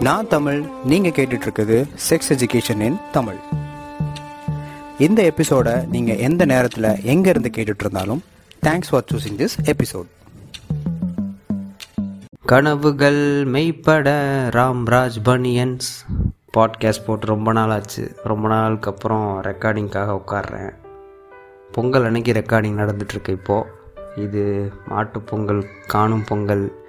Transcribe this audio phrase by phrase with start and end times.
[0.00, 3.36] நான் தமிழ் நீங்கள் கேட்டுட்ருக்குது செக்ஸ் எஜுகேஷன் இன் தமிழ்.
[4.98, 8.18] இந்த எபிசோடை நீங்கள் எந்த நேரத்தில் எங்கே இருந்து கேட்டுட்ருந்தாலும்
[8.66, 10.06] thanks for choosing this episode
[12.44, 14.08] கனவுகள் மெய்ப்பட
[14.54, 16.06] ராம்ராஜ் பனியன்ஸ்
[16.58, 20.70] பாட்காஸ்ட் போட்டு ரொம்ப நாள் ஆச்சு ரொம்ப நாளுக்கு அப்புறம் ரெக்கார்டிங்காக உட்காடுறேன்
[21.72, 23.76] பொங்கல் அன்னைக்கு ரெக்கார்டிங் நடந்துட்டுருக்கு இப்போது
[24.16, 26.82] இது மாட்டு பொங்கல் காணும் பொங்கல்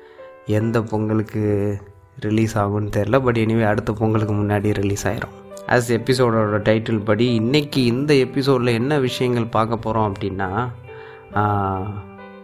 [0.45, 1.77] எந்த பொங்கலுக்கு
[2.19, 5.35] ரிலீஸ் ஆகும்னு தெரில பட் எனிவே அடுத்த பொங்கலுக்கு முன்னாடி ரிலீஸ் ஆயிரும்.
[5.67, 10.69] ஆஸ் எபிசோடோட டைட்டில் படி இன்றைக்கி இந்த எபிசோடில் என்ன விஷயங்கள் பார்க்க போகிறோம் அப்படின்னா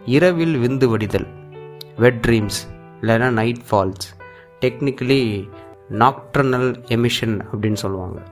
[0.04, 1.26] இரவில் விந்து வடிதல்
[1.96, 2.58] வெட் ட்ரீம்ஸ்
[3.00, 4.06] இல்லைன்னா night falls
[4.60, 5.48] technically
[5.88, 8.22] nocturnal emission அப்படின்னு சொல்லுவாங்க.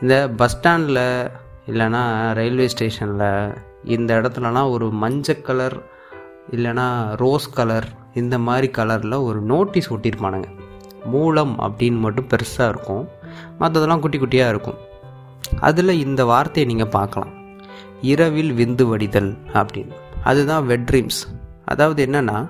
[0.00, 1.30] இந்த பஸ் ஸ்டாண்டில்
[1.66, 3.54] இல்லைன்னா ரயில்வே ஸ்டேஷனில்
[3.84, 5.76] இந்த இடத்துலலாம் ஒரு மஞ்சள் கலர்
[6.50, 10.44] இல்லைன்னா ரோஸ் கலர் இந்த மாதிரி கலரில் ஒரு நோட்டீஸ் ஒட்டியிருப்பானுங்க
[11.04, 13.08] மூலம் அப்படின்னு மட்டும் பெருசாக இருக்கும்.
[13.60, 14.78] மற்றதெல்லாம் குட்டி குட்டியாக இருக்கும்.
[15.60, 17.32] அதில் இந்த வார்த்தையை நீங்கள் பார்க்கலாம்.
[18.00, 19.92] இரவில் விந்து வடிதல் அப்படின்னு.
[20.24, 21.20] அதுதான் வெட் ட்ரீம்ஸ்
[21.64, 22.48] அதாவது என்னென்னா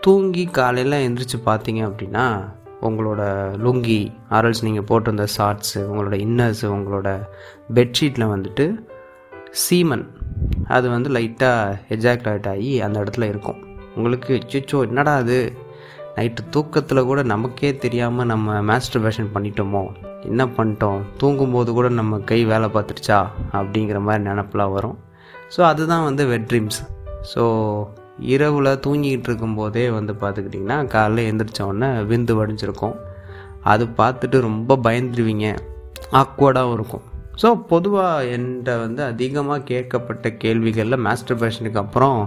[0.00, 2.48] தூங்கி காலையில் எந்திரிச்சு பார்த்தீங்க அப்படின்னா
[2.80, 3.20] உங்களோட
[3.56, 7.28] லுங்கி ஆரல்ஸ் நீங்கள் போட்டிருந்த ஷார்ட்ஸு உங்களோட இன்னர்ஸு உங்களோட
[7.74, 8.88] பெட்ஷீட்டில் வந்துட்டு
[9.52, 10.04] சீமன்.
[10.68, 13.56] அது வந்து லைட்டாக எஜாக்லேட் ஆகி அந்த இடத்துல இருக்கும்.
[13.96, 15.56] உங்களுக்கு சிச்சோ என்னடா அது?
[16.16, 19.90] நைட்டு தூக்கத்தில் கூட நமக்கே தெரியாமல் நம்ம மாஸ்டர்பேஷன் பண்ணிட்டோமோ?
[20.22, 21.00] என்ன பண்ணிட்டோம்?
[21.16, 24.98] தூங்கும்போது கூட நம்ம கை வேலை பார்த்துருச்சா அப்படிங்கிற மாதிரி நினப்பெலாம் வரும்.
[25.56, 26.80] ஸோ அதுதான் வந்து வெட் ட்ரீம்ஸ்
[27.34, 27.42] ஸோ
[28.18, 32.96] இரவில் தூங்கிக்கிட்டு இருக்கும்போதே வந்து பார்த்துக்கிட்டிங்கன்னா காலைல எழுந்திரிச்சோடனே உடனே விந்து வடிஞ்சிருக்கும்.
[33.62, 35.58] அது பார்த்துட்டு ரொம்ப பயந்துருவீங்க.
[36.12, 37.02] ஆக்வர்டாகவும் இருக்கும்.
[37.40, 42.18] ஸோ பொதுவாக என்கிட்ட வந்து அதிகமாக கேட்கப்பட்ட கேள்விகளில் மாஸ்டர் பேஷனுக்கு அப்புறம்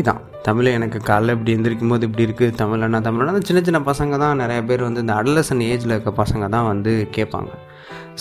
[0.00, 0.22] இதான்.
[0.46, 4.62] தமிழ் எனக்கு காலைல இப்படி எந்திரிக்கும் போது இப்படி இருக்குது தமிழ்னா தமிழ்னா சின்ன சின்ன பசங்க தான் நிறைய
[4.70, 7.52] பேர் வந்து இந்த அடலசன் ஏஜில் இருக்க பசங்க தான் வந்து கேட்பாங்க.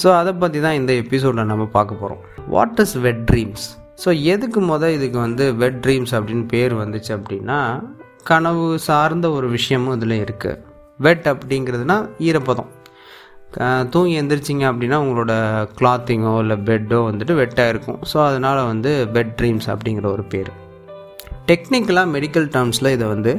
[0.01, 3.65] ஸோ அதை பற்றி தான் இந்த எபிசோடில் நம்ம பார்க்க போகிறோம் what is wet dreams
[4.03, 7.59] so எதுக்கு மொதல் இதுக்கு வந்து வெட் ட்ரீம்ஸ் அப்படின்னு பேர் வந்துச்சு அப்படின்னா
[8.23, 10.61] கனவு சார்ந்த ஒரு விஷயமும் இதில் இருக்குது
[10.99, 12.69] வெட் அப்படிங்கிறதுனா ஈரப்பதம்.
[13.93, 15.33] தூங்கி எந்திரிச்சிங்க அப்படின்னா உங்களோட
[15.79, 17.99] கிளாத்திங்கோ இல்லை பெட்டோ வந்துட்டு வெட்டாக இருக்கும்.
[18.11, 20.51] ஸோ அதனால் வந்து பெட் ட்ரீம்ஸ் அப்படிங்கிற ஒரு பேர்.
[21.49, 23.33] டெக்னிக்கலாக மெடிக்கல் டேர்ம்ஸில் இதை வந்து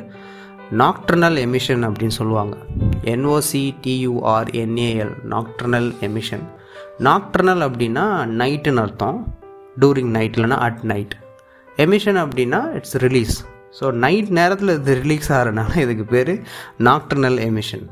[0.82, 2.56] நாக்டர்னல் எமிஷன் அப்படின்னு சொல்லுவாங்க.
[3.14, 6.46] NOC TUR NAL nocturnal emission
[7.08, 8.06] nocturnal அப்படின்னா
[8.42, 9.18] நைட்டுன்னு அர்த்தம்.
[9.82, 11.14] டூரிங் நைட் இல்லைன்னா அட் நைட்
[11.84, 13.36] எமிஷன் அப்படின்னா இட்ஸ் ரிலீஸ்
[13.78, 16.32] ஸோ நைட் நேரத்தில் இது ரிலீஸ் ஆகிறனால இதுக்கு பேர்
[16.88, 17.86] நாக்டர்னல் எமிஷன்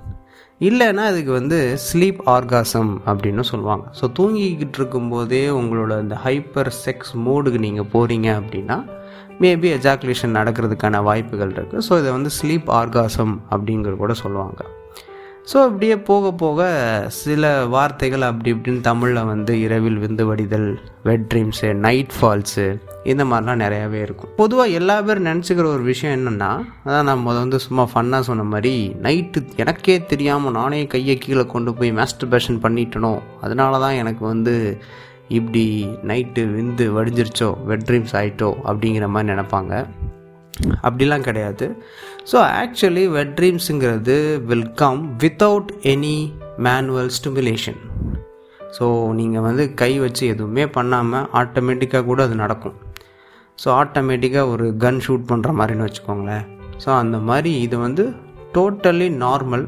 [0.61, 3.85] இல்லைன்னா அதுக்கு வந்து ஸ்லீப் ஆர்காசம் அப்படின்னு சொல்லுவாங்க.
[4.01, 8.77] ஸோ தூங்கிக்கிட்டு இருக்கும்போதே உங்களோட இந்த ஹைப்பர் செக்ஸ் மோடுக்கு நீங்கள் போகிறீங்க அப்படின்னா
[9.41, 14.61] மேபி எஜாக்குலேஷன் நடக்கிறதுக்கான வாய்ப்புகள் இருக்குது ஸோ இதை வந்து ஸ்லீப் ஆர்காசம் அப்படிங்கிறது கூட சொல்லுவாங்க.
[15.53, 16.61] ஸோ அப்படியே போக போக
[17.09, 20.71] சில வார்த்தைகள் அப்படி இப்படின்னு தமிழில் வந்து இரவில் விந்து வடிதல்
[21.03, 22.67] வெட் ட்ரீம்ஸு நைட் ஃபால்ஸு
[23.13, 24.31] இந்த மாதிரிலாம் நிறையாவே இருக்கும்.
[24.41, 26.51] பொதுவாக எல்லா பேரும் நினச்சிக்கிற ஒரு விஷயம் என்னென்னா
[26.87, 28.75] அதான் நம்ம வந்து சும்மா ஃபன்னாக சொன்ன மாதிரி
[29.07, 33.15] நைட்டு எனக்கே தெரியாமல் நானே கையை கீழே கொண்டு போய் மாஸ்டர்பேஷன் பண்ணிட்டனோ?
[33.47, 34.55] அதனால தான் எனக்கு வந்து
[35.39, 35.67] இப்படி
[36.11, 39.73] நைட்டு விந்து வடிஞ்சிருச்சோ வெட் ட்ரீம்ஸ் ஆகிட்டோ அப்படிங்கிற மாதிரி நினைப்பாங்க.
[40.87, 41.67] அப்படிலாம் கிடையாது.
[42.31, 44.17] So actually wet ட்ரீம்ஸுங்கிறது
[44.51, 46.17] will come without any
[46.67, 47.81] manual stimulation
[48.77, 48.87] so
[49.19, 52.77] நீங்கள் வந்து கை வச்சு எதுவுமே பண்ணாமல் ஆட்டோமேட்டிக்காக கூட அது நடக்கும்.
[53.59, 56.45] ஸோ ஆட்டோமேட்டிக்காக ஒரு கன் ஷூட் பண்ணுற மாதிரின்னு வச்சுக்கோங்களேன்.
[56.85, 58.05] ஸோ அந்த மாதிரி இது வந்து
[58.55, 59.67] டோட்டலி நார்மல்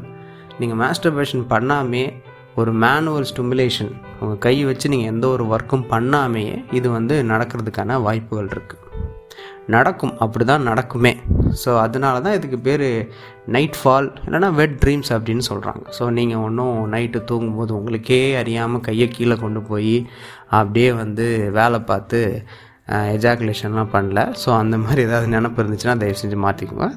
[0.59, 2.03] நீங்கள் மாஸ்டர்பேஷன் பண்ணாமே
[2.59, 8.51] ஒரு மேனுவல் ஸ்டிமுலேஷன் உங்கள் கை வச்சு நீங்கள் எந்த ஒரு ஒர்க்கும் பண்ணாமையே இது வந்து நடக்கிறதுக்கான வாய்ப்புகள்
[8.55, 8.83] இருக்குது
[9.75, 11.11] நடக்கும் அப்படி தான் நடக்குமே.
[11.61, 12.85] ஸோ அதனால தான் இதுக்கு பேர்
[13.55, 19.07] நைட் ஃபால் இல்லைன்னா வெட் ட்ரீம்ஸ் அப்படின்னு சொல்கிறாங்க ஸோ நீங்கள் ஒன்றும் நைட்டு தூங்கும்போது உங்களுக்கே அறியாமல் கையை
[19.07, 19.95] கீழே கொண்டு போய்
[20.59, 21.25] அப்படியே வந்து
[21.59, 22.21] வேலை பார்த்து
[23.15, 24.19] எஜாகுலேஷன்லாம் பண்ணல.
[24.43, 26.87] ஸோ அந்த மாதிரி ஏதாவது நினப்பு இருந்துச்சுன்னா தயவு செஞ்சு மாற்றிக்கோங்க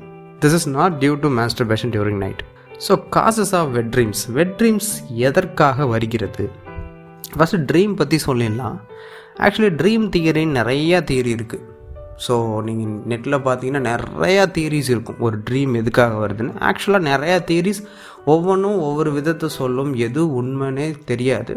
[0.43, 2.43] this is not due to masturbation during night
[2.87, 4.91] so causes of wet dreams wet dreams
[5.29, 6.45] எதற்காக வருகிறது?
[7.39, 8.79] ஃபஸ்ட்டு ட்ரீம் பற்றி சொல்லிடலாம்.
[9.47, 11.67] ஆக்சுவலி ட்ரீம் தியரின்னு நிறையா தியரி இருக்குது
[12.25, 12.35] ஸோ
[12.65, 15.21] நீங்கள் நெட்டில் பார்த்தீங்கன்னா நிறையா தியரிஸ் இருக்கும்.
[15.27, 16.55] ஒரு ட்ரீம் எதுக்காக வருதுன்னு.
[16.69, 17.81] ஆக்சுவலாக நிறையா தியரிஸ்
[18.33, 19.93] ஒவ்வொன்றும் ஒவ்வொரு விதத்தை சொல்லும்.
[20.07, 21.55] எது உண்மைன்னே தெரியாது.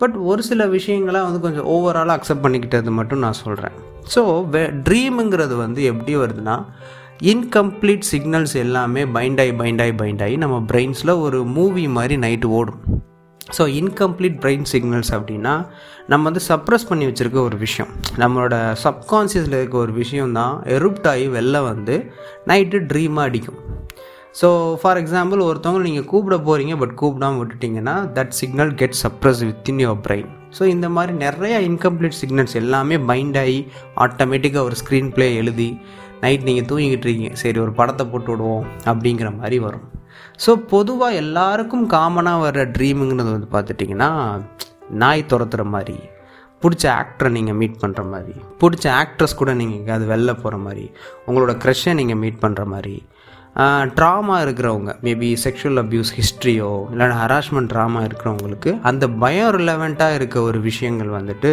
[0.00, 3.76] பட் ஒரு சில விஷயங்களாக வந்து கொஞ்சம் ஓவராலாக அக்செப்ட் பண்ணிக்கிட்டது மட்டும் நான் சொல்கிறேன்
[4.14, 6.56] ஸோ வே ட்ரீமுங்கிறது வந்து எப்படி வருதுன்னா
[7.32, 12.80] இன்கம்ப்ளீட் சிக்னல்ஸ் எல்லாமே பைண்டாய் பைண்டாய் பைண்ட் ஆகி நம்ம பிரெயின்ஸில் ஒரு மூவி மாதிரி நைட்டு ஓடும்.
[13.56, 15.54] ஸோ இன்கம்ப்ளீட் பிரெயின் சிக்னல்ஸ் அப்படின்னா
[16.06, 17.90] நம்ம வந்து சப்ரஸ் பண்ணி வச்சுருக்க ஒரு விஷயம்.
[18.22, 18.54] நம்மளோட
[18.84, 21.96] சப்கான்சியஸில் இருக்க ஒரு விஷயம் தான் எருப்ட் ஆகி வெளில வந்து
[22.46, 23.58] நைட்டு ட்ரீமாக அடிக்கும்.
[24.40, 24.48] ஸோ
[24.80, 30.02] ஃபார் எக்ஸாம்பிள் ஒருத்தவங்க நீங்கள் கூப்பிட போகிறீங்க பட் கூப்பிடாம விட்டுட்டிங்கன்னா that signal get suppress within your
[30.06, 33.58] brain so இந்த மாதிரி நிறைய இன்கம்ப்ளீட் சிக்னல்ஸ் எல்லாமே பைண்ட் ஆகி
[34.04, 35.68] ஆட்டோமேட்டிக்காக ஒரு ஸ்க்ரீன் ப்ளே எழுதி
[36.20, 37.32] நைட் நீங்கள் தூங்கிக்கிட்டு இருக்கீங்க.
[37.34, 39.86] சரி ஒரு படத்தை போட்டு விடுவோம் அப்படிங்கிற மாதிரி வரும்.
[40.44, 44.10] ஸோ பொதுவாக எல்லாருக்கும் காமனாக வர்ற ட்ரீமுங்கிறது வந்து பார்த்துட்டிங்கன்னா
[45.02, 45.98] நாய் துரத்துற மாதிரி
[46.62, 50.84] பிடிச்ச ஆக்டரை நீங்கள் மீட் பண்ணுற மாதிரி பிடிச்ச ஆக்ட்ரஸ் கூட நீங்கள் எங்கேயாவது வெளில போகிற மாதிரி
[51.26, 52.96] உங்களோட க்ரெஷ்ஷை நீங்கள் மீட் பண்ணுற மாதிரி
[53.98, 60.60] ட்ராமா இருக்கிறவங்க மேபி செக்ஷுவல் அப்யூஸ் ஹிஸ்ட்ரியோ இல்லைனா ஹராஸ்மெண்ட் ட்ராமா இருக்கிறவங்களுக்கு அந்த பயம் ரிலவெண்ட்டாக இருக்க ஒரு
[60.60, 61.52] விஷயங்கள் வந்துட்டு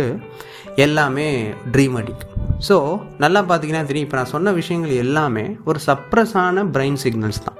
[0.75, 1.27] எல்லாமே
[1.73, 2.31] ட்ரீம் அடிக்கும்
[2.67, 2.75] ஸோ
[3.17, 7.57] நல்லா பார்த்தீங்கன்னா தெரியும் இப்போ நான் சொன்ன விஷயங்கள் எல்லாமே ஒரு சப்ரஸான பிரெயின் சிக்னல்ஸ் தான்.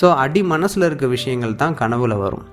[0.00, 2.44] ஸோ அடி மனசில் இருக்க விஷயங்கள் தான் கனவுல வரும்.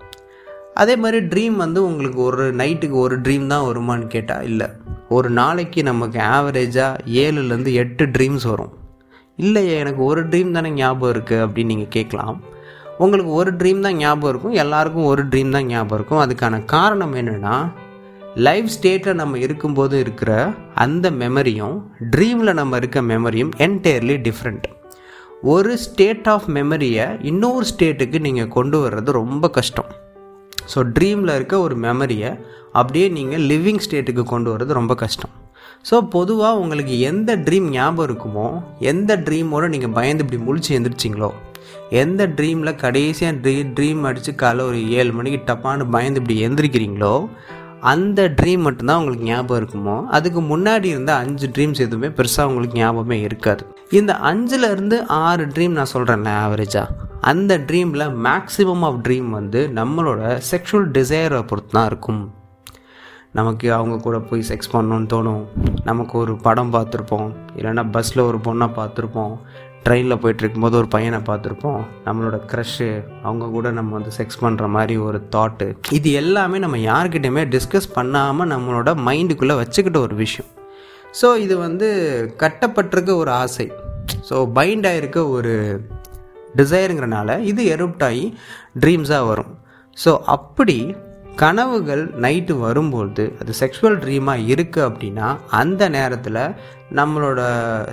[0.81, 4.69] அதே மாதிரி ட்ரீம் வந்து உங்களுக்கு ஒரு நைட்டுக்கு ஒரு ட்ரீம் தான் வருமான்னு கேட்டால் இல்லை.
[5.09, 8.73] ஒரு நாளைக்கு நமக்கு ஆவரேஜாக ஏழுலேருந்து எட்டு ட்ரீம்ஸ் வரும்.
[9.39, 12.35] இல்லையே எனக்கு ஒரு ட்ரீம் தானே ஞாபகம் இருக்குது அப்படின்னு நீங்கள் கேட்கலாம்.
[13.03, 16.21] உங்களுக்கு ஒரு ட்ரீம் தான் ஞாபகம் இருக்கும் எல்லாருக்கும் ஒரு ட்ரீம் தான் ஞாபகம் இருக்கும்.
[16.25, 17.55] அதுக்கான காரணம் என்னென்னா
[18.45, 20.31] லைஃப் ஸ்டேட்டில் நம்ம இருக்கும்போது இருக்கிற
[20.83, 21.75] அந்த மெமரியும்
[22.13, 24.65] ட்ரீமில் நம்ம இருக்க மெமரியும் என்டையர்லி டிஃப்ரெண்ட்
[25.53, 29.89] ஒரு ஸ்டேட் ஆஃப் மெமரியை இன்னொரு ஸ்டேட்டுக்கு நீங்கள் கொண்டு வர்றது ரொம்ப கஷ்டம்.
[30.73, 32.31] ஸோ ட்ரீமில் இருக்க ஒரு மெமரியை
[32.79, 35.33] அப்படியே நீங்கள் லிவிங் ஸ்டேட்டுக்கு கொண்டு வர்றது ரொம்ப கஷ்டம்.
[35.85, 38.45] ஸோ பொதுவாக உங்களுக்கு எந்த ட்ரீம் ஞாபகம் இருக்குமோ
[38.91, 41.29] எந்த ட்ரீமோட நீங்கள் பயந்து இப்படி முழிச்சு எந்திரிச்சிங்களோ
[42.01, 47.15] எந்த ட்ரீமில் கடைசியாக ட்ரீ ட்ரீம் அடித்து காலை ஒரு ஏழு மணிக்கு டப்பான்னு பயந்து இப்படி எந்திரிக்கிறீங்களோ
[47.91, 53.17] அந்த ட்ரீம் மட்டும்தான் உங்களுக்கு ஞாபகம் இருக்குமோ அதுக்கு முன்னாடி இருந்த அஞ்சு ட்ரீம்ஸ் எதுவுமே பெருசாக உங்களுக்கு ஞாபகமே
[53.21, 53.63] இருக்காது.
[53.99, 56.95] இந்த அஞ்சுலேருந்து ஆறு ட்ரீம் நான் சொல்கிறேன்ல ஆவரேஜாக
[57.31, 60.21] அந்த ட்ரீமில் மேக்ஸிமம் ஆஃப் ட்ரீம் வந்து நம்மளோட
[60.51, 62.23] செக்ஷுவல் டிசையரை பொறுத்து தான் இருக்கும்.
[63.37, 65.43] நமக்கு அவங்க கூட போய் செக்ஸ் பண்ணணும்னு தோணும்.
[65.89, 67.29] நமக்கு ஒரு படம் பார்த்துருப்போம்.
[67.57, 69.33] இல்லைன்னா பஸ்ஸில் ஒரு பொண்ணை பார்த்துருப்போம்.
[69.85, 71.79] ட்ரெயினில் போயிட்டு இருக்கும்போது ஒரு பையனை பார்த்துருப்போம்.
[72.05, 72.89] நம்மளோட க்ரஷ்ஷு
[73.27, 75.65] அவங்க கூட நம்ம வந்து செக்ஸ் பண்ணுற மாதிரி ஒரு தாட்டு
[75.97, 80.51] இது எல்லாமே நம்ம யார்கிட்டையுமே டிஸ்கஸ் பண்ணாமல் நம்மளோட மைண்டுக்குள்ளே வச்சுக்கிட்ட ஒரு விஷயம்.
[81.21, 81.89] ஸோ இது வந்து
[82.43, 83.67] கட்டப்பட்டிருக்க ஒரு ஆசை.
[84.29, 85.55] ஸோ பைண்ட் ஆகிருக்க ஒரு
[86.59, 88.25] டிசைருங்கிறனால இது எருப்ட் ஆகி
[88.83, 89.51] ட்ரீம்ஸாக வரும்.
[89.97, 90.77] ஸோ அப்படி
[91.35, 96.39] கனவுகள் நைட்டு வரும்போது அது செக்ஷுவல் ட்ரீமாக இருக்குது அப்படின்னா அந்த நேரத்தில்
[96.91, 97.41] நம்மளோட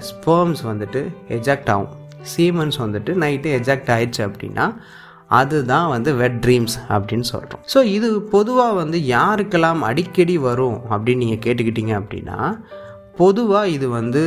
[0.08, 1.92] ஸ்பேர்ம்ஸ் வந்துட்டு எஜெக்ட் ஆகும்.
[2.36, 4.66] சீமன்ஸ் வந்துட்டு நைட்டு எஜெக்ட் ஆயிடுச்சு அப்படின்னா
[5.28, 11.42] அதுதான் வந்து வெட் ட்ரீம்ஸ் அப்படின்னு சொல்கிறோம் ஸோ இது பொதுவாக வந்து யாருக்கெல்லாம் அடிக்கடி வரும் அப்படின்னு நீங்கள்
[11.46, 12.38] கேட்டுக்கிட்டீங்க அப்படின்னா
[13.16, 14.22] பொதுவாக இது வந்து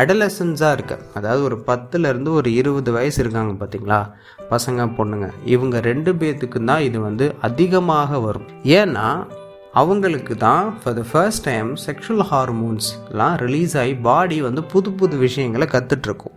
[0.00, 0.98] அடலசன்ஸாக இருக்க.
[1.14, 4.00] அதாவது ஒரு பத்துலேருந்து ஒரு இருபது வயசு இருக்காங்க பார்த்தீங்களா
[4.50, 5.28] பசங்க பொண்ணுங்க.
[5.44, 8.48] இவங்க ரெண்டு பேர்த்துக்கும் தான் இது வந்து அதிகமாக வரும்.
[8.64, 9.08] ஏன்னா
[9.74, 15.66] அவங்களுக்கு தான் for the first time sexual ஹார்மோன்ஸ்லாம் release ஆகி பாடி வந்து புது புது விஷயங்களை
[15.74, 16.36] கற்றுட்ருக்கும்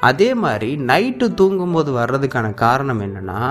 [0.00, 3.42] அதே மாதிரி நைட்டு தூங்கும்போது வர்றதுக்கான காரணம் என்னென்னா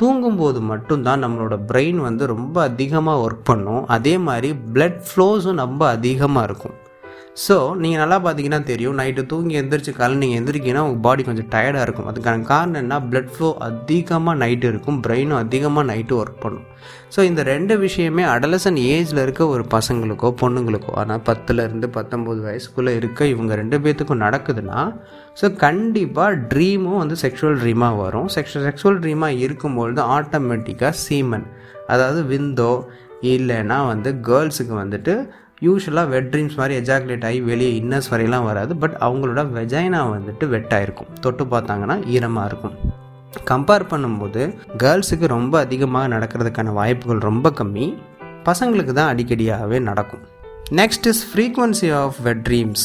[0.00, 3.86] தூங்கும்போது மட்டும்தான் நம்மளோட பிரெயின் வந்து ரொம்ப அதிகமாக ஒர்க் பண்ணும்.
[3.86, 6.76] அதே மாதிரி பிளட் ஃப்ளோஸும் ரொம்ப அதிகமாக இருக்கும்.
[7.36, 11.84] ஸோ நீங்கள் நல்லா பார்த்தீங்கன்னா தெரியும் நைட்டு தூங்கி எந்திரிச்சு காலை நீங்கள் எந்திரிக்கீங்கன்னா உங்கள் பாடி கொஞ்சம் டயர்டாக
[11.86, 12.08] இருக்கும்.
[12.10, 14.98] அதுக்கான காரணம் என்ன பிளட் ஃப்ளோ அதிகமாக நைட்டு இருக்கும்.
[15.04, 16.66] பிரெயினும் அதிகமாக நைட்டு ஒர்க் பண்ணும்.
[17.14, 23.26] ஸோ இந்த ரெண்டு விஷயமே அடலசன் ஏஜில் இருக்க ஒரு பசங்களுக்கோ பொண்ணுங்களுக்கோ ஆனால் பத்துலேருந்து பத்தொம்போது வயசுக்குள்ளே இருக்க
[23.34, 24.80] இவங்க ரெண்டு பேர்த்துக்கும் நடக்குதுன்னா
[25.40, 28.28] ஸோ கண்டிப்பாக ட்ரீமும் வந்து செக்ஷுவல் ட்ரீமாக வரும்.
[28.36, 31.46] செக்ஷுவல் செக்ஷுவல் ட்ரீமாக இருக்கும்பொழுது ஆட்டோமேட்டிக்காக சீமன்
[31.94, 32.72] அதாவது விந்தோ
[33.34, 35.14] இல்லைன்னா வந்து கேர்ள்ஸுக்கு வந்துட்டு
[35.66, 38.72] யூஸ்வலாக வெட் ட்ரீம்ஸ் மாதிரி எஜாகுலேட் ஆகி வெளியே இன்னர்ஸ் வரையெல்லாம் வராது.
[38.82, 42.76] பட் அவங்களோட வெஜைனா வந்துட்டு வெட்டாயிருக்கும் தொட்டு பார்த்தாங்கன்னா ஈரமாக இருக்கும்.
[43.50, 44.42] கம்பேர் பண்ணும்போது
[44.82, 47.86] கேர்ள்ஸுக்கு ரொம்ப அதிகமாக நடக்கிறதுக்கான வாய்ப்புகள் ரொம்ப கம்மி.
[48.50, 50.22] பசங்களுக்கு தான் அடிக்கடியாகவே நடக்கும்.
[50.78, 52.84] Next is frequency of wet dreams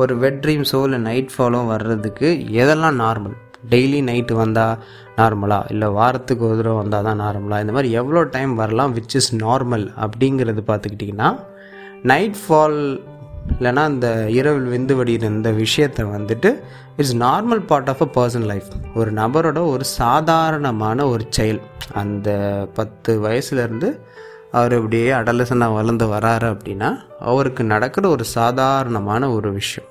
[0.00, 2.28] ஒரு வெட் ட்ரீம்ஸோ இல்லை நைட் ஃபாலோ வர்றதுக்கு
[2.62, 3.36] எதெல்லாம் நார்மல்
[3.72, 4.74] டெய்லி நைட்டு வந்தால்
[5.18, 9.30] நார்மலாக இல்லை வாரத்துக்கு ஒரு தடவை வந்தால் தான் நார்மலாக இந்த மாதிரி எவ்வளோ டைம் வரலாம் விச் இஸ்
[9.44, 11.30] நார்மல் அப்படிங்கிறது பார்த்துக்கிட்டிங்கன்னா
[12.02, 13.00] நைட் ஃபால்
[13.52, 16.50] இல்லைனா அந்த இரவில் விந்து வடிகிற இந்த விஷயத்தை வந்துட்டு
[16.96, 21.60] it's normal part of a person life ஒரு நபரோட ஒரு சாதாரணமான ஒரு செயல்.
[21.92, 22.28] அந்த
[22.74, 23.90] பத்து வயசுலேருந்து
[24.52, 29.90] அவர் அப்படியே அடலசனாக வளர்ந்து வராரு அப்படின்னா அவருக்கு நடக்கிற ஒரு சாதாரணமான ஒரு விஷயம்.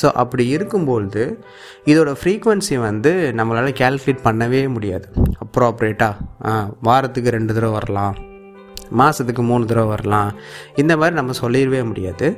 [0.00, 1.42] ஸோ அப்படி இருக்கும்பொழுது
[1.84, 5.08] இதோட ஃப்ரீக்குவென்சி வந்து நம்மளால் கேல்குலேட் பண்ணவே முடியாது.
[5.44, 8.16] அப்ராப்ரேட்டாக வாரத்துக்கு ரெண்டு தடவை வரலாம்.
[9.00, 10.30] மாதத்துக்கு மூணு தடவை வரலாம்.
[10.82, 12.28] இந்த மாதிரி நம்ம சொல்லிடவே முடியாது.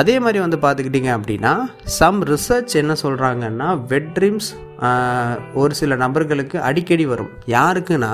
[0.00, 1.52] அதே மாதிரி வந்து பார்த்துக்கிட்டிங்க அப்படின்னா
[1.98, 4.50] சம் ரிசர்ச் என்ன சொல்கிறாங்கன்னா வெட் ட்ரீம்ஸ்
[5.54, 7.32] ஒரு சில நபர்களுக்கு அடிக்கடி வரும்.
[7.56, 8.12] யாருக்குன்னா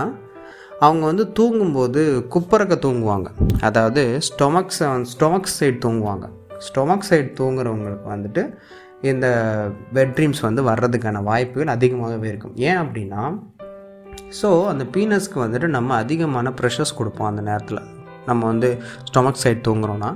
[0.87, 2.00] அவங்க வந்து தூங்கும்போது
[2.35, 3.29] குப்பரக்க தூங்குவாங்க.
[3.69, 4.81] அதாவது ஸ்டொமக்ஸ்
[5.12, 6.26] ஸ்டொமக் சைடு தூங்குவாங்க.
[6.67, 8.43] ஸ்டொமக் சைடு தூங்குறவங்களுக்கு வந்துட்டு
[9.11, 9.26] இந்த
[9.95, 12.55] பெட் ட்ரீம்ஸ் வந்து வர்றதுக்கான வாய்ப்புகள் அதிகமாகவே இருக்கும்.
[12.69, 13.23] ஏன் அப்படின்னா
[14.38, 17.83] ஸோ அந்த பீனஸ்க்கு வந்துட்டு நம்ம அதிகமான ப்ரெஷர்ஸ் கொடுப்போம் அந்த நேரத்தில்.
[18.29, 18.69] நம்ம வந்து
[19.09, 20.11] ஸ்டொமக் சைட் தூங்குறோன்னா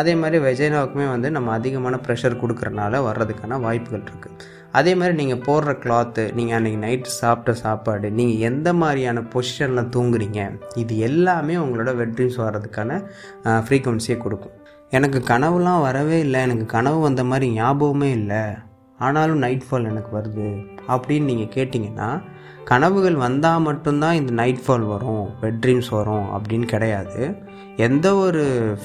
[0.00, 4.36] அதே மாதிரி வெஜைனாவுக்குமே வந்து நம்ம அதிகமான ப்ரெஷர் கொடுக்குறனால வர்றதுக்கான வாய்ப்புகள் இருக்குது
[4.78, 10.40] அதே மாதிரி நீங்கள் போடுற கிளாத்து நீங்கள் அன்றைக்கி நைட்டு சாப்பிட்ட சாப்பாடு நீங்கள் எந்த மாதிரியான பொசிஷனில் தூங்குறீங்க
[10.82, 13.00] இது எல்லாமே உங்களோட வெட் ட்ரீம்ஸ் வர்றதுக்கான
[13.66, 14.54] ஃப்ரீக்குவன்சியை கொடுக்கும்.
[14.98, 18.42] எனக்கு கனவுலாம் வரவே இல்லை எனக்கு கனவு வந்த மாதிரி ஞாபகமே இல்லை.
[19.06, 20.48] ஆனாலும் நைட் ஃபால் எனக்கு வருது.
[20.94, 22.10] அப்படின்னு நீங்கள் கேட்டிங்கன்னா
[22.64, 27.22] கனவுகள் வந்தால் மட்டும்தான் இந்த நைட் ஃபால் வரும் பெட் ட்ரீம்ஸ் வரும் அப்படின்னு கிடையாது.
[27.76, 28.42] எந்த ஒரு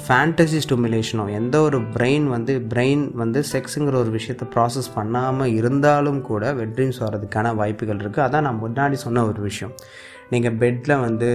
[0.07, 6.53] ஃபேண்டசி ஸ்டிமுலேஷனோ எந்த ஒரு பிரெயின் வந்து பிரெயின் வந்து செக்ஸுங்கிற ஒரு விஷயத்தை ப்ராசஸ் பண்ணாமல் இருந்தாலும் கூட
[6.53, 9.73] வெட் ட்ரீம்ஸ் வர்றதுக்கான வாய்ப்புகள் இருக்குது அதான் நான் முன்னாடி சொன்ன ஒரு விஷயம்.
[10.33, 11.27] நீங்கள் பெட்டில் வந்து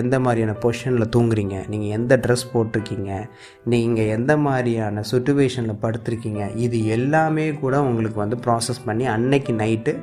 [0.00, 1.56] எந்த மாதிரியான பொசிஷனில் தூங்குறீங்க?
[1.72, 3.10] நீங்கள் எந்த ட்ரெஸ் போட்டிருக்கீங்க?
[3.72, 6.42] நீங்கள் எந்த மாதிரியான சுச்சுவேஷனில் படுத்துருக்கீங்க?
[6.66, 9.94] இது எல்லாமே கூட உங்களுக்கு வந்து ப்ராசஸ் பண்ணி அன்னைக்கு நைட்டு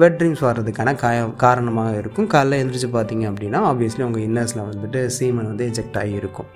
[0.00, 2.28] வெட் ட்ரீம்ஸ் வர்றதுக்கான காய காரணமாக இருக்கும்.
[2.34, 6.48] காலைல எழுந்திரிச்சு பார்த்தீங்க அப்படின்னா ஆப்வியஸ்லி உங்கள் இன்னர்ஸில் வந்துட்டு சீமன் வந்து எஜெக்ட் ஆகி இருக்கும்.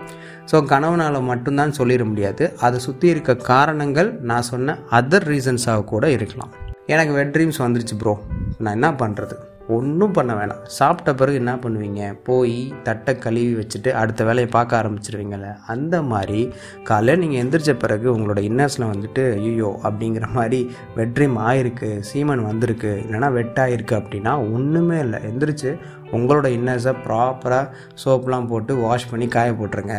[0.50, 2.46] ஸோ கனவுனால் மட்டும்தான் சொல்லிட முடியாது.
[2.66, 6.54] அதை சுற்றி இருக்க காரணங்கள் நான் சொன்ன அதர் ரீசன்ஸாக கூட இருக்கலாம்.
[6.94, 8.14] எனக்கு வெட் ட்ரீம்ஸ் வந்துருச்சு ப்ரோ
[8.62, 9.36] நான் என்ன பண்ணுறது
[9.74, 10.60] ஒன்றும் பண்ண வேணாம்.
[10.64, 12.02] சாப்பிட்ட பிறகு என்ன பண்ணுவீங்க?
[12.22, 16.42] போய் தட்டை கழுவி வச்சுட்டு அடுத்த வேலையை பார்க்க ஆரம்பிச்சிருவீங்கள அந்த மாதிரி
[16.90, 20.60] காலையில் நீங்கள் எந்திரிச்ச பிறகு உங்களோட இன்னர்ஸில் வந்துட்டு ஐயோ அப்படிங்கிற மாதிரி
[20.96, 25.20] வெட்ரீம் ஆயிருக்கு சீமன் வந்திருக்கு இல்லைனா வெட்டாயிருக்கு அப்படின்னா ஒன்றுமே இல்லை.
[25.30, 25.72] எந்திரிச்சு
[26.16, 27.70] உங்களோட இன்னர்ஸை ப்ராப்பராக
[28.02, 29.96] சோப்லாம் போட்டு வாஷ் பண்ணி காய போட்டுருங்க.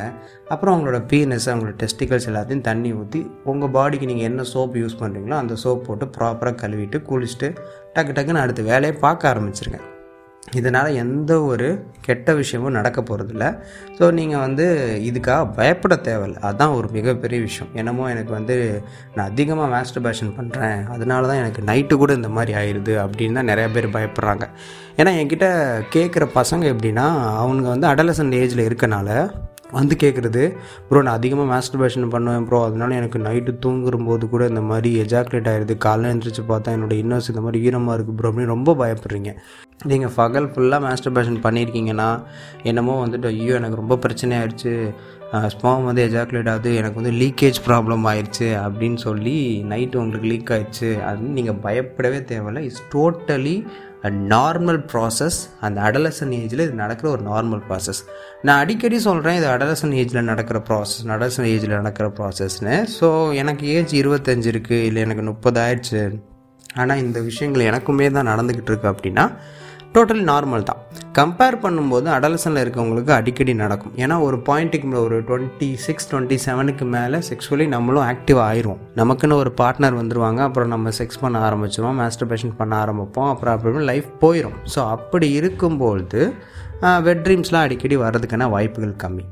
[0.54, 3.22] அப்புறம் உங்களோட பீனஸ் உங்களோட டெஸ்டிகல்ஸ் எல்லாத்தையும் தண்ணி ஊற்றி
[3.52, 7.50] உங்கள் பாடிக்கு நீங்கள் என்ன சோப் யூஸ் பண்ணுறீங்களோ அந்த சோப் போட்டு ப்ராப்பராக கழுவிட்டு குளிச்சுட்டு
[7.98, 9.80] டக்கு டக்குன்னு அடுத்த வேலையை பார்க்க ஆரம்பிச்சிருங்க.
[10.58, 11.66] இதனால் எந்த ஒரு
[12.06, 13.46] கெட்ட விஷயமும் நடக்க போகிறதில்ல
[13.98, 14.66] ஸோ நீங்கள் வந்து
[15.08, 16.40] இதுக்காக பயப்பட தேவையில்லை.
[16.48, 17.72] அதுதான் ஒரு மிகப்பெரிய விஷயம்.
[17.80, 18.56] என்னமோ எனக்கு வந்து
[19.16, 23.72] நான் அதிகமாக மாஸ்டர்பேஷன் பண்ணுறேன் அதனால தான் எனக்கு நைட்டு கூட இந்த மாதிரி ஆயிடுது அப்படின்னு தான் நிறையா
[23.76, 24.48] பேர் பயப்படுறாங்க.
[25.00, 25.50] ஏன்னா என்கிட்ட
[25.96, 27.08] கேட்குற பசங்க எப்படின்னா
[27.44, 29.10] அவங்க வந்து அடலசன் ஏஜில் இருக்கனால
[29.76, 30.44] வந்து கேட்குறது
[30.90, 32.60] ப்ரோ நான் அதிகமாக மாஸ்டர்பேஷன் பண்ணுவேன் ப்ரோ.
[32.68, 37.42] அதனால எனக்கு நைட்டு தூங்கும்போது கூட இந்த மாதிரி எஜாக்குலேட் ஆகிடுது காலைல எழுந்திரிச்சு பார்த்தா என்னோடய இன்னர்ஸ் இந்த
[37.46, 39.34] மாதிரி ஈரமாக இருக்குது ப்ரோ அப்படின்னு ரொம்ப பயப்படுறீங்க.
[39.92, 42.10] நீங்கள் பகல் ஃபுல்லாக மாஸ்டர்பேஷன் பண்ணியிருக்கீங்கன்னா
[42.70, 44.74] என்னமோ வந்துட்டு ஐயோ எனக்கு ரொம்ப பிரச்சனை ஆயிடுச்சு
[45.54, 46.70] ஸ்பாம் வந்து எஜாக்குலேட் ஆகுது.
[46.82, 49.36] எனக்கு வந்து லீக்கேஜ் ப்ராப்ளம் ஆயிடுச்சு அப்படின்னு சொல்லி
[49.72, 52.64] நைட்டு உங்களுக்கு லீக் ஆயிடுச்சு அப்படின்னு நீங்கள் பயப்படவே தேவையில்லை.
[52.70, 53.56] இட்ஸ் டோட்டலி
[54.04, 58.04] நார்மல் ப்ராசஸ் அந்த அடலசன் ஏஜில் இது நடக்கிற ஒரு நார்மல் ப்ராசஸ்
[58.42, 63.96] நான் அடிக்கடி சொல்கிறேன் இது அடலசன் ஏஜில் நடக்கிற ப்ராசஸ் அடலசன் ஏஜில் நடக்கிற ப்ராசஸ்னு ஸோ எனக்கு ஏஜ்
[63.96, 66.22] இருபத்தஞ்சு இருக்குது இல்லை எனக்கு முப்பது ஆயிடுச்சு.
[66.76, 69.32] ஆனால் இந்த விஷயங்கள் எனக்குமே தான் நடந்துக்கிட்டு இருக்கு அப்படின்னா
[69.96, 70.82] டோட்டலி நார்மல் தான்.
[71.18, 73.94] கம்பேர் பண்ணும்போது அடலசனில் இருக்கவங்களுக்கு அடிக்கடி நடக்கும்.
[74.04, 78.82] ஏன்னா ஒரு பாயிண்ட்டுக்கு மேலே ஒரு டுவெண்ட்டி சிக்ஸ் டுவெண்ட்டி செவனுக்கு மேலே செக்ஷுவலி நம்மளும் ஆக்டிவ் ஆயிரும்.
[79.02, 84.12] நமக்குன்னு ஒரு பார்ட்னர் வந்துருவாங்க அப்புறம் நம்ம செக்ஸ் பண்ண ஆரம்பிச்சிருவோம் மாஸ்டர்பேஷன் பண்ண ஆரம்பிப்போம் அப்புறம் அப்புறம் லைஃப்
[84.26, 86.22] போயிடும் ஸோ அப்படி இருக்கும்போது
[87.08, 89.26] வெட் ட்ரீம்ஸ்லாம் அடிக்கடி வர்றதுக்கான வாய்ப்புகள் கம்மி.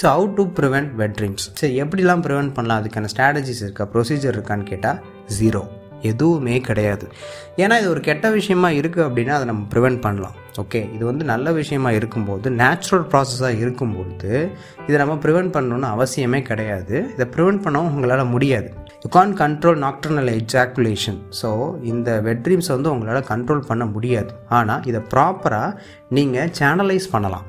[0.00, 2.80] So how to prevent wet dreams சரி எப்படிலாம் ப்ரிவெண்ட் பண்ணலாம்?
[2.82, 3.86] அதுக்கான ஸ்ட்ராட்டஜிஸ் இருக்கா?
[3.94, 5.00] ப்ரொசீஜர் இருக்கான்னு கேட்டால்
[5.38, 5.62] ஜீரோ
[6.10, 7.06] எதுவுமே கிடையாது.
[7.62, 10.36] ஏன்னா இது ஒரு கெட்ட விஷயமா இருக்குது அப்படின்னா அதை நம்ம ப்ரிவெண்ட் பண்ணலாம்.
[10.62, 14.30] ஓகே இது வந்து நல்ல விஷயமா இருக்கும்போது நேச்சுரல் ப்ராசஸாக இருக்கும்போது
[14.86, 16.96] இதை நம்ம ப்ரிவெண்ட் பண்ணணும்னு அவசியமே கிடையாது.
[17.14, 18.70] இதை ப்ரிவெண்ட் பண்ணவும் உங்களால் முடியாது.
[19.04, 21.50] You can control nocturnal ejaculation so
[21.92, 24.32] இந்த வெட் வந்து உங்களால் கண்ட்ரோல் பண்ண முடியாது.
[24.48, 25.78] ஆனால் இதை ப்ராப்பராக
[26.08, 27.46] நீங்கள் சேனலைஸ் பண்ணலாம்.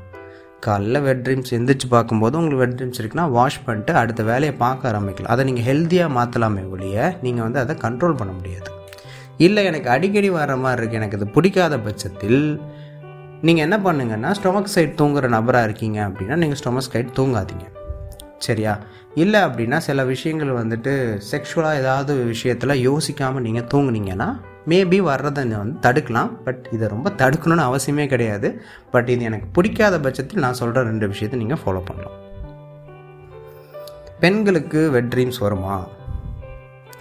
[0.66, 5.34] காலைல வெட் ட்ரீம்ஸ் எந்திரிச்சு பார்க்கும்போது உங்களுக்கு வெட் ட்ரீம்ஸ் இருக்குன்னா வாஷ் பண்ணிட்டு அடுத்த வேலையை பார்க்க ஆரம்பிக்கலாம்.
[5.36, 8.72] அதை நீங்கள் ஹெல்த்தியாக மாற்றலாமே ஒழிய நீங்கள் வந்து அதை கண்ட்ரோல் பண்ண முடியாது.
[9.38, 12.62] இல்லை எனக்கு அடிக்கடி வர மாதிரி இருக்குது எனக்கு இது பிடிக்காத பட்சத்தில்
[13.42, 17.66] நீங்கள் என்ன பண்ணுங்கன்னா ஸ்டொமக் சைட் தூங்குற நபராக இருக்கீங்க அப்படின்னா நீங்கள் ஸ்டொமக் சைட் தூங்காதீங்க.
[18.38, 18.80] சரியா?
[19.16, 20.94] இல்லை அப்படின்னா சில விஷயங்கள் வந்துட்டு
[21.32, 24.30] செக்ஷுவலாக ஏதாவது விஷயத்தில் யோசிக்காமல் நீங்கள் தூங்குனீங்கன்னா
[24.68, 28.64] மேபி வர்றதை வந்து தடுக்கலாம் பட் இதை ரொம்ப தடுக்கணும்னு அவசியமே கிடையாது.
[28.92, 32.18] பட் இது எனக்கு பிடிக்காத பட்சத்தில் நான் சொல்கிற ரெண்டு விஷயத்தை நீங்கள் ஃபாலோ பண்ணலாம்.
[34.20, 35.88] பெண்களுக்கு வெட் ட்ரீம்ஸ் வருமா?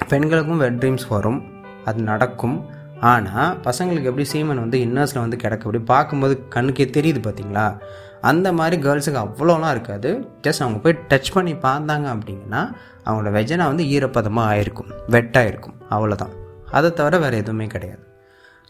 [0.08, 1.40] பெண்களுக்கும் வெட் ட்ரீம்ஸ் வரும்
[1.84, 2.56] அது நடக்கும்.
[3.00, 7.78] ஆனால் பசங்களுக்கு எப்படி சீமன் வந்து இன்னர்ஸில் வந்து கிடக்க அப்படி பார்க்கும்போது கண்ணுக்கே தெரியுது பார்த்தீங்களா?
[8.20, 10.10] அந்த மாதிரி கேர்ள்ஸுக்கு அவ்வளோலாம் இருக்காது.
[10.42, 12.60] ஜஸ்ட் அவங்க போய் டச் பண்ணி பார்த்தாங்க அப்படிங்கன்னா
[13.06, 16.34] அவங்களோட வெஜனா வந்து ஈரப்பதமாக ஆயிருக்கும் வெட்டாக இருக்கும் அவ்வளோதான்
[16.78, 18.02] அதை தவிர வேறு எதுவுமே கிடையாது.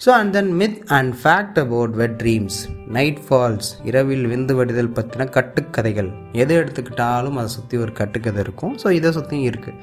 [0.00, 2.56] So and then myth and fact about wet dreams
[2.96, 6.08] night falls இரவில் விந்து வடிதல் பற்றின கட்டுக்கதைகள்.
[6.42, 8.74] எதை எடுத்துக்கிட்டாலும் அதை சுற்றி ஒரு கட்டுக்கதை இருக்கும்.
[8.82, 9.78] ஸோ இதை சுற்றியும் இருக்குது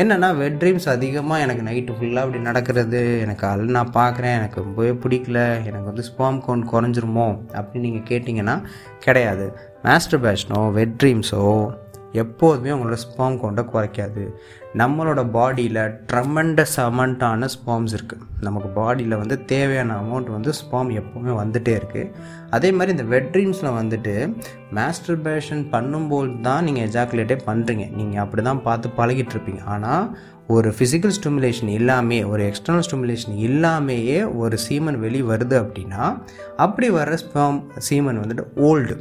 [0.00, 3.00] என்னென்னா வெட் ட்ரீம்ஸ் அதிகமாக எனக்கு நைட்டு ஃபுல்லாக அப்படி நடக்கிறது.
[3.24, 4.34] எனக்கு அல் நான் பார்க்குறேன்.
[4.40, 5.40] எனக்கு ரொம்பவே பிடிக்கல.
[5.68, 8.56] எனக்கு வந்து ஸ்பாம் கவுண்ட் குறைஞ்சிருமோ அப்படின்னு நீங்கள் கேட்டிங்கன்னா
[9.06, 9.46] கிடையாது.
[9.86, 11.42] மாஸ்டர் பேஷனோ வெட் ட்ரீம்ஸோ
[12.12, 14.32] எப்போதுமே உங்களோட ஸ்பாம் கவுண்டை குறைக்காது.
[14.74, 15.80] நம்மளோட பாடியில்
[16.12, 22.10] ட்ரமெண்டஸ் அமௌண்ட்டான ஸ்பாம்ஸ் இருக்குது நமக்கு பாடியில் வந்து தேவையான அமௌண்ட் வந்து ஸ்பாம் எப்போவுமே வந்துகிட்டே இருக்குது
[22.50, 24.34] அதே மாதிரி இந்த வெட் ட்ரீம்ஸில் வந்துட்டு
[24.70, 29.64] மாஸ்டர் பேஷன் பண்ணும்போது தான் நீங்கள் எஜாக்குலேட்டே பண்ணுறீங்க நீங்கள் அப்படி தான் பார்த்து பழகிட்டு இருப்பீங்க.
[29.64, 36.18] ஆனால் ஒரு ஃபிசிக்கல் ஸ்டிமுலேஷன் இல்லாமே ஒரு எக்ஸ்டர்னல் ஸ்டிமுலேஷன் இல்லாமையே ஒரு சீமன் வெளி வருது அப்படின்னா
[36.56, 38.96] அப்படி வர ஸ்பாம் சீமன் வந்துட்டு ஓல்டு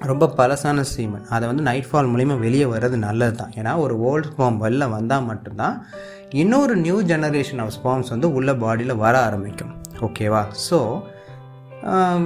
[0.00, 4.28] ரொம்ப பழசான சீமன் அதை வந்து நைட் ஃபால் மூலிமா வெளியே வர்றது நல்லது தான் ஏன்னா ஒரு ஓல்டு
[4.30, 5.76] ஸ்பாம் வெளில வந்தால் மட்டும்தான்
[6.32, 9.72] இன்னொரு நியூ ஜெனரேஷன் ஆஃப் ஸ்பாம்ஸ் வந்து உள்ள பாடியில் வர ஆரம்பிக்கும்.
[10.00, 10.78] ஓகேவா ஸோ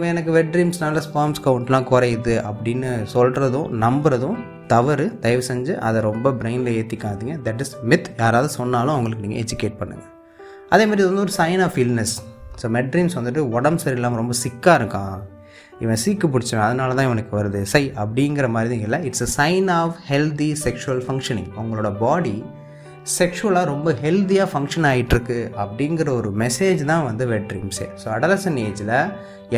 [0.02, 5.06] எனக்கு வெட் ட்ரீம்ஸ்னால ஸ்பாம்ஸ் கவுண்ட்லாம் குறையுது அப்படின்னு சொல்கிறதும் நம்புறதும் தவறு.
[5.20, 10.12] தயவு செஞ்சு அதை ரொம்ப பிரெயினில் ஏற்றிக்காதீங்க தட் இஸ் மித் யாராவது சொன்னாலும் அவங்களுக்கு நீங்கள் எஜுகேட் பண்ணுங்கள்
[10.70, 12.16] அதே மாதிரி இது வந்து ஒரு sign of illness
[12.62, 15.18] so wet dreams வந்துட்டு உடம்பு சரியில்லாமல் ரொம்ப சிக்காக இருக்கான்
[15.82, 17.60] இவன் சீக்கு பிடிச்சவன் அதனால தான் இவனுக்கு வருது.
[17.72, 18.98] சை அப்படிங்கிற மாதிரி தான் இல்லை.
[19.08, 22.36] It's a sign of healthy sexual functioning உங்களோட பாடி
[23.18, 28.96] செக்ஷுவலாக ரொம்ப ஹெல்த்தியாக ஃபங்க்ஷன் ஆகிட்டுருக்கு அப்படிங்கிற ஒரு மெசேஜ் தான் வந்து வெட் ட்ரீம்ஸே ஸோ அடலசன் ஏஜில்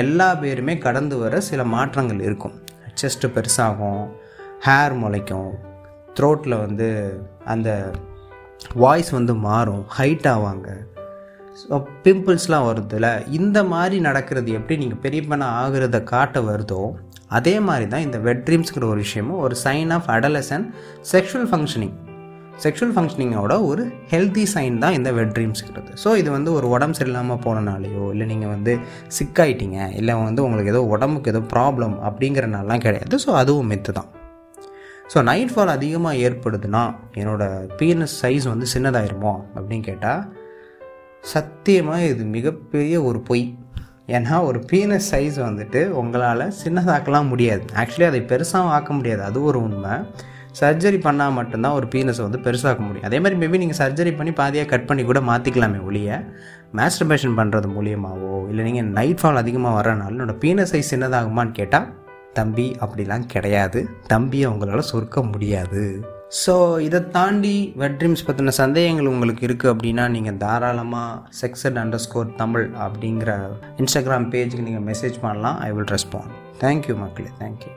[0.02, 2.54] எல்லா பேருமே கடந்து வர சில மாற்றங்கள் இருக்கும்.
[3.00, 4.04] செஸ்ட்டு பெருசாகும்
[4.66, 5.50] ஹேர் முளைக்கும்
[6.18, 6.88] த்ரோட்டில் வந்து
[7.54, 7.70] அந்த
[8.82, 10.68] வாய்ஸ் வந்து மாறும் ஹைட் ஆவாங்க.
[11.60, 13.08] ஸோ பிம்பிள்ஸ்லாம் வருதுல்ல.
[13.28, 15.22] இந்த மாதிரி நடக்கிறது எப்படி நீங்கள் பெரிய
[15.62, 16.82] ஆகிறத காட்ட வருதோ
[17.38, 20.64] அதே மாதிரி தான் இந்த வெட் ட்ரீம்ஸுங்கிற ஒரு விஷயமும் ஒரு sign of adolescent
[21.12, 21.96] sexual functioning
[22.64, 27.42] sexual ஃபங்க்ஷனிங்கோட ஒரு ஹெல்த்தி சைன் தான் இந்த வெட் ட்ரீம்ஸுங்கிறது ஸோ இது வந்து ஒரு உடம்பு சரியில்லாமல்
[27.44, 28.72] போனனாலேயோ இல்லை நீங்கள் வந்து
[29.18, 33.18] சிக்காயிட்டீங்க இல்லை வந்து உங்களுக்கு ஏதோ உடம்புக்கு ஏதோ ப்ராப்ளம் அப்படிங்கிறனாலாம் கிடையாது.
[33.18, 34.10] ஸோ அதுவும் மெத்து தான்.
[35.14, 36.82] ஸோ நைட் ஃபால் அதிகமாக ஏற்படுதுன்னா
[37.14, 40.22] என்னோடய பீனஸ் சைஸ் வந்து சின்னதாயிருமோ அப்படின்னு கேட்டால்
[41.22, 43.44] சத்தியமாக இது மிகப்பெரிய ஒரு பொய்.
[44.16, 47.64] ஏன்னா ஒரு பீனஸ் சைஸ் வந்துட்டு உங்களால் சின்னதாக்கலாம் முடியாது.
[47.82, 49.22] ஆக்சுவலி அதை பெருசாகவும் ஆக்க முடியாது.
[49.22, 49.94] அது ஒரு உண்மை.
[50.60, 53.06] சர்ஜரி பண்ணால் மட்டும்தான் ஒரு பீனஸை வந்து பெருசாக்க முடியும்.
[53.08, 56.24] அதே மாதிரி மேபி நீங்கள் சர்ஜரி பண்ணி பாதியாக கட் பண்ணி கூட மாற்றிக்கலாமே ஒழிய
[56.78, 61.88] மேஸ்டர்பேஷன் பண்ணுறது மூலியமாகவோ இல்லை நீங்கள் நைட் ஃபால் அதிகமாக வரனால என்னோட பீனஸ் சைஸ் சின்னதாகுமான்னு கேட்டால்
[62.32, 63.88] தம்பி அப்படிலாம் கிடையாது.
[64.06, 65.84] தம்பியை உங்களால் சொர்க்க முடியாது.
[66.38, 66.52] ஸோ
[66.86, 72.68] இதை தாண்டி வெட் ட்ரீம்ஸ் பற்றின சந்தேகங்கள் உங்களுக்கு இருக்குது அப்படின்னா நீங்கள் தாராளமாக செக்ஸட் அண்டர் ஸ்கோர் தமிழ்
[72.86, 73.32] அப்படிங்கிற
[73.82, 75.58] இன்ஸ்டாகிராம் பேஜுக்கு நீங்கள் மெசேஜ் பண்ணலாம்.
[75.66, 77.30] I will respond thank you மக்களே.
[77.42, 77.72] Thank you